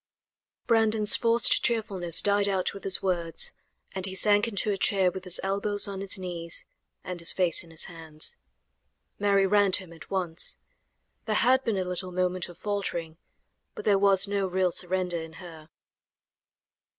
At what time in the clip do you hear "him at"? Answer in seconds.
9.83-10.09